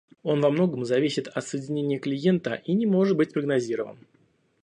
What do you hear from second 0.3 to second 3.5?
во многом зависит от соединения клиента и не может быть